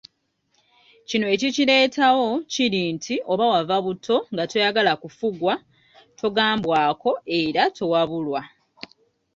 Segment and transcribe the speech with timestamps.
[1.07, 5.53] Kino ekikireetawo kiri nti oba wava buto nga toyagala kufugwa,
[6.19, 8.41] togambwako era towabulwa.